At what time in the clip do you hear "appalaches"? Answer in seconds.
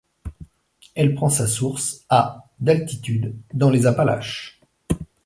3.85-4.59